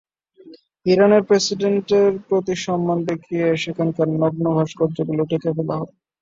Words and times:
ইরানের 0.85 1.23
প্রেসিডেন্টের 1.23 2.11
প্রতি 2.27 2.55
সম্মান 2.65 2.97
দেখিয়ে 3.09 3.47
সেখানকার 3.63 4.07
নগ্ন 4.15 4.45
ভাস্কর্যগুলো 4.57 5.21
ঢেকে 5.29 5.49
ফেলা 5.55 5.75
হয়। 5.79 5.93